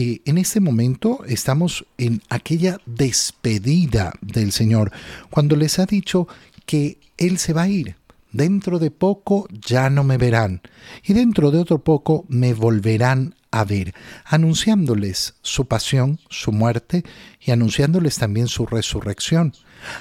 [0.00, 4.92] eh, en este momento estamos en aquella despedida del Señor,
[5.28, 6.26] cuando les ha dicho
[6.64, 7.96] que Él se va a ir.
[8.32, 10.62] Dentro de poco ya no me verán,
[11.04, 13.92] y dentro de otro poco me volverán a ver,
[14.24, 17.04] anunciándoles su pasión, su muerte,
[17.38, 19.52] y anunciándoles también su resurrección,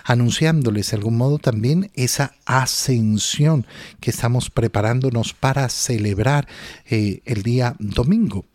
[0.05, 3.68] anunciándoles de algún modo también esa ascensión
[4.00, 6.47] que estamos preparándonos para celebrar
[6.86, 8.45] eh, el día domingo.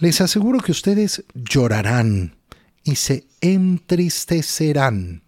[0.00, 2.36] Les aseguro que ustedes llorarán
[2.84, 5.22] y se entristecerán,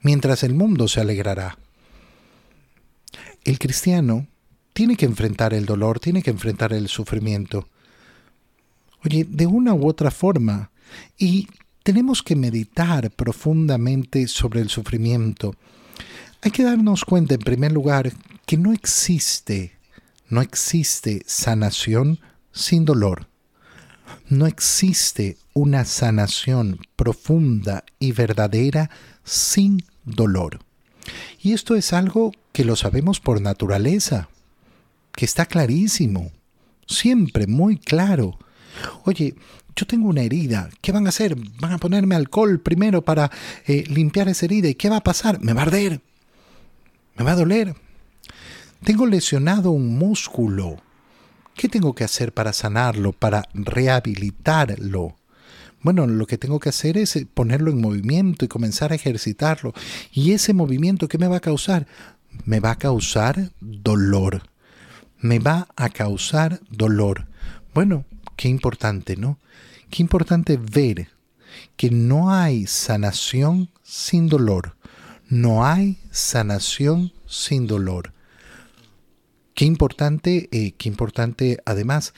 [0.00, 1.58] mientras el mundo se alegrará.
[3.44, 4.26] El cristiano
[4.72, 7.68] tiene que enfrentar el dolor, tiene que enfrentar el sufrimiento.
[9.04, 10.70] Oye, de una u otra forma.
[11.18, 11.48] Y
[11.82, 15.54] tenemos que meditar profundamente sobre el sufrimiento.
[16.40, 18.12] Hay que darnos cuenta, en primer lugar,
[18.46, 19.72] que no existe,
[20.30, 22.18] no existe sanación
[22.50, 23.28] sin dolor.
[24.28, 28.90] No existe una sanación profunda y verdadera
[29.22, 30.60] sin dolor.
[31.42, 34.28] Y esto es algo que lo sabemos por naturaleza,
[35.12, 36.32] que está clarísimo,
[36.86, 38.38] siempre muy claro.
[39.04, 39.34] Oye,
[39.76, 41.36] yo tengo una herida, ¿qué van a hacer?
[41.60, 43.30] Van a ponerme alcohol primero para
[43.66, 44.68] eh, limpiar esa herida.
[44.68, 45.40] ¿Y qué va a pasar?
[45.42, 46.00] Me va a arder,
[47.16, 47.74] me va a doler.
[48.84, 50.80] Tengo lesionado un músculo.
[51.54, 55.16] ¿Qué tengo que hacer para sanarlo, para rehabilitarlo?
[55.82, 59.72] Bueno, lo que tengo que hacer es eh, ponerlo en movimiento y comenzar a ejercitarlo.
[60.12, 61.86] ¿Y ese movimiento qué me va a causar?
[62.44, 64.42] Me va a causar dolor.
[65.18, 67.28] Me va a causar dolor.
[67.72, 68.04] Bueno,
[68.36, 69.38] qué importante, ¿no?
[69.90, 71.08] Qué importante ver
[71.76, 74.76] que no hay sanación sin dolor.
[75.28, 78.12] No hay sanación sin dolor.
[79.54, 82.12] Qué importante, eh, qué importante además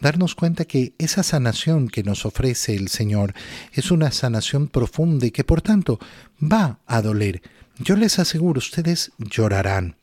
[0.00, 3.34] darnos cuenta que esa sanación que nos ofrece el Señor
[3.72, 5.98] es una sanación profunda y que por tanto
[6.40, 7.42] va a doler.
[7.78, 9.96] Yo les aseguro, ustedes llorarán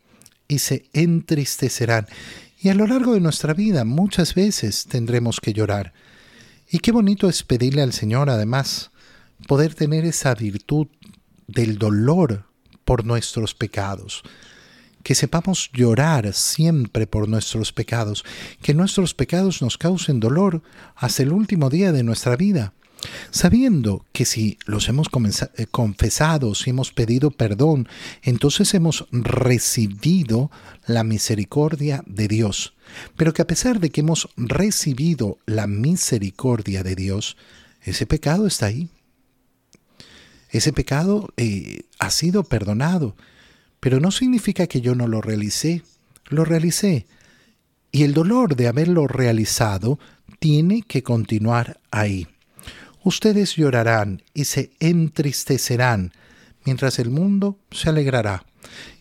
[0.47, 2.07] y se entristecerán
[2.61, 5.93] y a lo largo de nuestra vida muchas veces tendremos que llorar.
[6.69, 8.91] Y qué bonito es pedirle al Señor además
[9.47, 10.87] poder tener esa virtud
[11.47, 12.45] del dolor
[12.85, 14.23] por nuestros pecados
[15.05, 18.25] que sepamos llorar siempre por nuestros pecados,
[18.63, 20.63] que nuestros pecados nos causen dolor
[20.95, 22.73] hasta el último día de nuestra vida,
[23.29, 25.05] sabiendo que si los hemos
[25.57, 27.87] eh, confesado, si hemos pedido perdón,
[28.23, 30.49] entonces hemos recibido
[30.87, 32.73] la misericordia de Dios.
[33.15, 37.37] Pero que a pesar de que hemos recibido la misericordia de Dios,
[37.83, 38.89] ese pecado está ahí.
[40.49, 43.15] Ese pecado eh, ha sido perdonado
[43.85, 45.83] pero no significa que yo no lo realicé,
[46.29, 47.05] lo realicé.
[47.91, 49.99] Y el dolor de haberlo realizado
[50.39, 52.25] tiene que continuar ahí.
[53.03, 56.13] Ustedes llorarán y se entristecerán,
[56.65, 58.47] mientras el mundo se alegrará.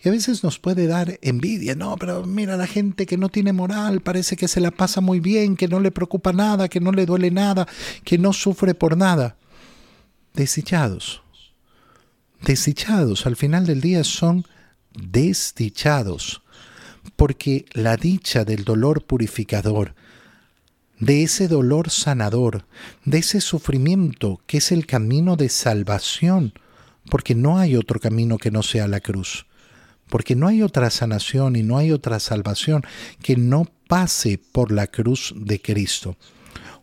[0.04, 3.54] Y a veces nos puede dar envidia, no, pero mira la gente que no tiene
[3.54, 6.92] moral, parece que se la pasa muy bien, que no le preocupa nada, que no
[6.92, 7.66] le duele nada,
[8.04, 9.38] que no sufre por nada.
[10.34, 11.22] Desdichados.
[12.42, 14.44] Desdichados al final del día son
[14.94, 16.42] desdichados,
[17.16, 19.94] porque la dicha del dolor purificador,
[20.98, 22.64] de ese dolor sanador,
[23.04, 26.54] de ese sufrimiento que es el camino de salvación,
[27.10, 29.46] porque no hay otro camino que no sea la cruz,
[30.08, 32.82] porque no hay otra sanación y no hay otra salvación
[33.22, 36.16] que no pase por la cruz de Cristo.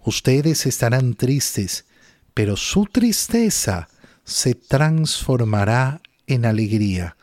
[0.03, 1.85] Ustedes estarán tristes,
[2.33, 3.89] pero su tristeza
[4.23, 7.17] se transformará en alegría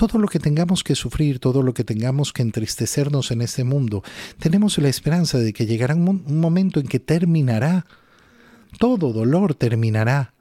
[0.00, 4.02] todo lo que tengamos que sufrir, todo lo que tengamos que entristecernos en este mundo,
[4.38, 7.84] tenemos la esperanza de que llegará un, momento en que terminará.
[8.78, 10.32] Todo dolor terminará.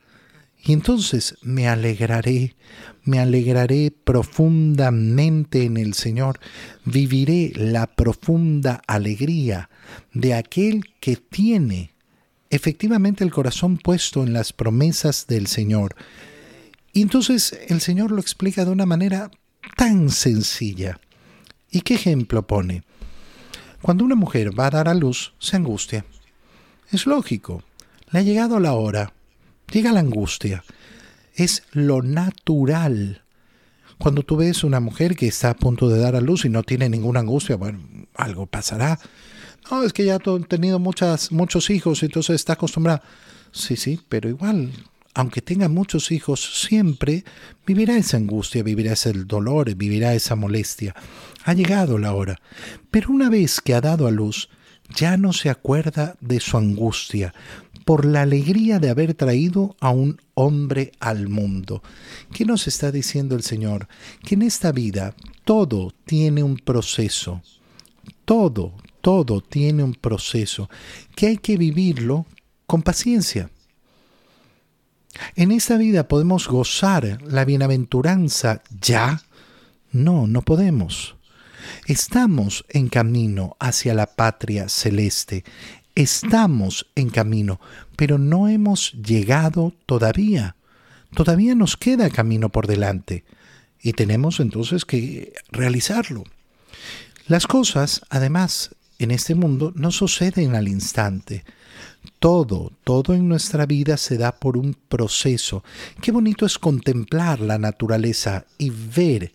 [0.63, 2.55] Y entonces me alegraré,
[3.03, 6.39] me alegraré profundamente en el Señor,
[6.85, 9.69] viviré la profunda alegría
[10.13, 11.91] de aquel que tiene
[12.49, 15.97] efectivamente el corazón puesto en las promesas del Señor.
[16.93, 19.29] Y entonces el Señor lo explica de una manera
[19.75, 20.99] tan sencilla.
[21.71, 22.83] ¿Y qué ejemplo pone?
[23.81, 26.05] Cuando una mujer va a dar a luz, se angustia.
[26.91, 27.63] Es lógico.
[28.11, 29.13] Le ha llegado la hora.
[29.71, 30.63] Llega la angustia.
[31.35, 33.23] Es lo natural.
[33.97, 36.63] Cuando tú ves una mujer que está a punto de dar a luz y no
[36.63, 37.79] tiene ninguna angustia, bueno,
[38.15, 38.99] algo pasará.
[39.69, 43.03] No, es que ya ha tenido muchas, muchos hijos, entonces está acostumbrada.
[43.51, 44.71] Sí, sí, pero igual,
[45.13, 47.23] aunque tenga muchos hijos, siempre
[47.65, 50.95] vivirá esa angustia, vivirá ese dolor, vivirá esa molestia.
[51.43, 52.39] Ha llegado la hora.
[52.91, 54.49] Pero una vez que ha dado a luz,
[54.95, 57.33] ya no se acuerda de su angustia
[57.85, 61.81] por la alegría de haber traído a un hombre al mundo.
[62.31, 63.87] ¿Qué nos está diciendo el Señor?
[64.23, 67.41] Que en esta vida todo tiene un proceso.
[68.25, 70.69] Todo, todo tiene un proceso
[71.15, 72.27] que hay que vivirlo
[72.67, 73.49] con paciencia.
[75.35, 79.21] En esta vida podemos gozar la bienaventuranza ya.
[79.91, 81.15] No, no podemos.
[81.85, 85.43] Estamos en camino hacia la patria celeste.
[85.95, 87.59] Estamos en camino,
[87.95, 90.55] pero no hemos llegado todavía.
[91.13, 93.25] Todavía nos queda camino por delante
[93.81, 96.23] y tenemos entonces que realizarlo.
[97.27, 101.43] Las cosas, además, en este mundo no suceden al instante.
[102.19, 105.63] Todo, todo en nuestra vida se da por un proceso.
[106.01, 109.33] Qué bonito es contemplar la naturaleza y ver,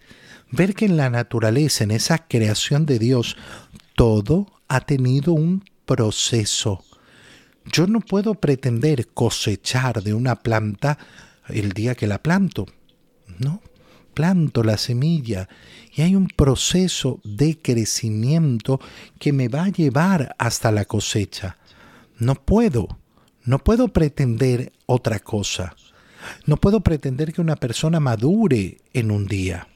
[0.51, 3.37] ver que en la naturaleza, en esa creación de Dios,
[3.95, 6.85] todo ha tenido un proceso.
[7.65, 10.99] Yo no puedo pretender cosechar de una planta
[11.49, 12.67] el día que la planto.
[13.39, 13.63] No,
[14.13, 15.49] planto la semilla
[15.95, 18.81] y hay un proceso de crecimiento
[19.19, 21.59] que me va a llevar hasta la cosecha.
[22.19, 22.99] No puedo,
[23.45, 25.75] no puedo pretender otra cosa.
[26.47, 29.69] No puedo pretender que una persona madure en un día.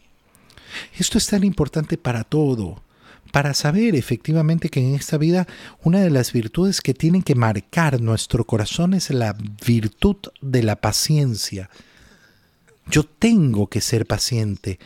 [0.99, 2.83] Esto es tan importante para todo,
[3.33, 5.47] para saber efectivamente que en esta vida
[5.83, 9.37] una de las virtudes que tienen que marcar nuestro corazón es la
[9.67, 11.69] virtud de la paciencia.
[12.87, 14.79] Yo tengo que ser paciente,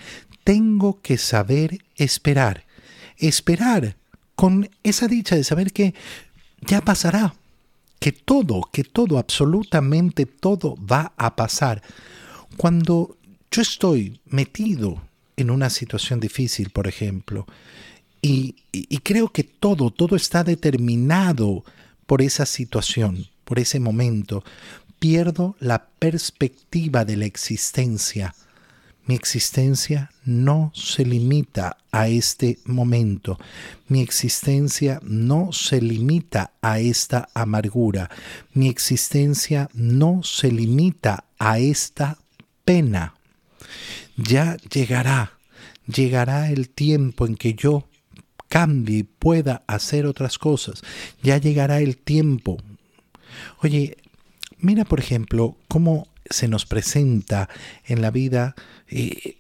[0.45, 2.65] tengo que saber esperar.
[3.19, 3.97] Esperar
[4.35, 5.95] con esa dicha de saber que
[6.63, 7.35] ya pasará,
[8.03, 11.85] que todo, que todo, absolutamente todo va a pasar.
[12.57, 13.17] Cuando
[13.49, 15.01] yo estoy metido
[15.37, 17.47] en una situación difícil, por ejemplo,
[18.21, 21.65] y, y, creo que todo, todo está determinado
[22.07, 24.43] por esa situación, por ese momento,
[24.99, 28.35] pierdo la perspectiva de la existencia.
[29.07, 33.39] Mi existencia no se limita a este momento.
[33.89, 38.11] Mi existencia no se limita a esta amargura.
[38.55, 42.19] Mi existencia no se limita a esta
[42.65, 43.15] pena.
[44.17, 45.39] Ya llegará,
[45.87, 47.89] llegará el tiempo en que yo
[48.49, 50.83] cambie y pueda hacer otras cosas.
[51.23, 52.59] Ya llegará el tiempo.
[53.63, 53.97] Oye,
[54.63, 57.49] Mira, por ejemplo, cómo se nos presenta
[57.85, 58.55] en la vida
[58.89, 59.37] eh,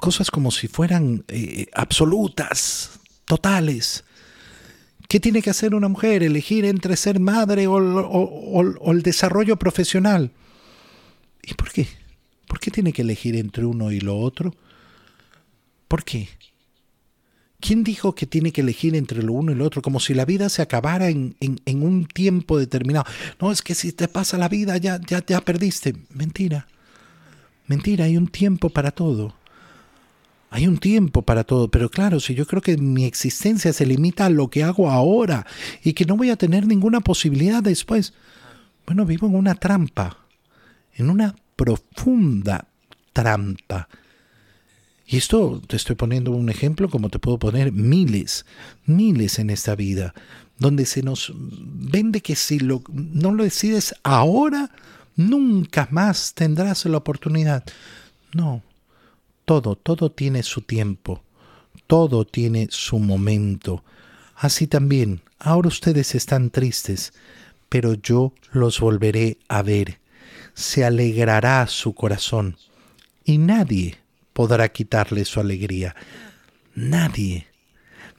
[0.00, 4.04] cosas como si fueran eh, absolutas, totales.
[5.08, 6.22] ¿Qué tiene que hacer una mujer?
[6.22, 10.32] ¿Elegir entre ser madre o, o el desarrollo profesional?
[11.42, 11.86] ¿Y por qué?
[12.46, 14.54] ¿Por qué tiene que elegir entre uno y lo otro?
[15.88, 16.28] ¿Por qué?
[17.64, 19.80] ¿Quién dijo que tiene que elegir entre lo uno y lo otro?
[19.80, 21.34] Como si la vida se acabara en,
[21.66, 23.06] un tiempo determinado.
[23.40, 25.96] No, es que si te pasa la vida ya, ya, ya perdiste.
[26.10, 26.66] Mentira.
[27.66, 29.34] Mentira, hay un tiempo para todo.
[30.50, 34.26] Hay un tiempo para todo, pero claro, si yo creo que mi existencia se limita
[34.26, 35.46] a lo que hago ahora
[35.82, 38.12] y que no voy a tener ninguna posibilidad después,
[38.84, 40.18] bueno, vivo en una trampa,
[40.96, 42.68] en una profunda
[43.14, 43.88] trampa.
[45.06, 48.46] Y esto te estoy poniendo un ejemplo como te puedo poner miles,
[48.86, 50.14] miles en esta vida,
[50.58, 54.70] donde se nos vende que si lo, no lo decides ahora,
[55.16, 57.64] nunca más tendrás la oportunidad.
[58.32, 58.62] No,
[59.44, 61.22] todo, todo tiene su tiempo,
[61.86, 63.84] todo tiene su momento.
[64.36, 67.12] Así también, ahora ustedes están tristes,
[67.68, 69.98] pero yo los volveré a ver.
[70.54, 72.56] Se alegrará su corazón.
[73.24, 73.98] Y nadie,
[74.34, 75.96] podrá quitarle su alegría.
[76.74, 77.46] Nadie,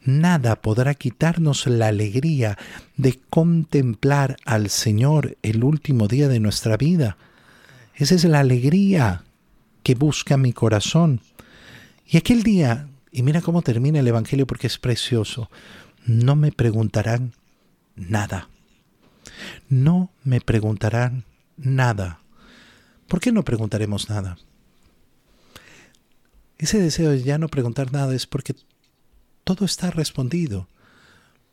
[0.03, 2.57] nada podrá quitarnos la alegría
[2.97, 7.17] de contemplar al Señor el último día de nuestra vida.
[7.93, 9.23] Esa es la alegría
[9.83, 11.21] que busca mi corazón.
[12.07, 15.51] Y aquel día, y mira cómo termina el Evangelio porque es precioso,
[16.05, 17.33] no me preguntarán
[17.95, 18.49] nada.
[19.69, 21.25] No me preguntarán
[21.57, 22.21] nada.
[23.07, 24.37] ¿Por qué no preguntaremos nada?
[26.57, 28.55] Ese deseo de ya no preguntar nada es porque
[29.43, 30.69] todo está respondido,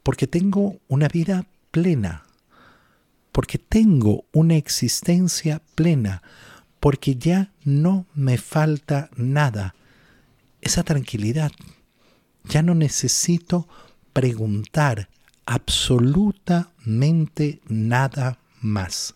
[0.03, 2.25] porque tengo una vida plena,
[3.33, 6.23] porque tengo una existencia plena,
[6.79, 9.75] porque ya no me falta nada.
[10.61, 11.51] Esa tranquilidad.
[12.45, 13.69] Ya no necesito
[14.13, 15.09] preguntar
[15.47, 19.15] absolutamente nada más.